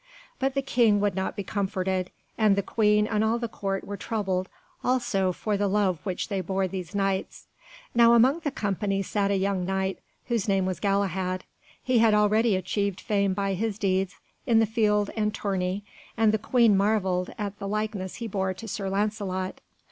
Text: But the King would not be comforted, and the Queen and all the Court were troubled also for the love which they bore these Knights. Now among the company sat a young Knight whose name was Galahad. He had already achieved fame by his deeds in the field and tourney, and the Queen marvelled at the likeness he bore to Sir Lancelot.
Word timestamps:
But 0.39 0.55
the 0.55 0.63
King 0.63 0.99
would 0.99 1.13
not 1.13 1.35
be 1.35 1.43
comforted, 1.43 2.09
and 2.35 2.55
the 2.55 2.63
Queen 2.63 3.05
and 3.05 3.23
all 3.23 3.37
the 3.37 3.47
Court 3.47 3.83
were 3.83 3.97
troubled 3.97 4.49
also 4.83 5.31
for 5.31 5.57
the 5.57 5.67
love 5.67 5.99
which 6.03 6.27
they 6.27 6.41
bore 6.41 6.67
these 6.67 6.95
Knights. 6.95 7.45
Now 7.93 8.13
among 8.13 8.39
the 8.39 8.49
company 8.49 9.03
sat 9.03 9.29
a 9.29 9.35
young 9.37 9.63
Knight 9.63 9.99
whose 10.25 10.47
name 10.47 10.65
was 10.65 10.79
Galahad. 10.79 11.43
He 11.83 11.99
had 11.99 12.15
already 12.15 12.55
achieved 12.55 12.99
fame 12.99 13.35
by 13.35 13.53
his 13.53 13.77
deeds 13.77 14.15
in 14.47 14.57
the 14.57 14.65
field 14.65 15.11
and 15.15 15.35
tourney, 15.35 15.83
and 16.17 16.31
the 16.31 16.39
Queen 16.39 16.75
marvelled 16.75 17.29
at 17.37 17.59
the 17.59 17.67
likeness 17.67 18.15
he 18.15 18.27
bore 18.27 18.55
to 18.55 18.67
Sir 18.67 18.89
Lancelot. 18.89 19.61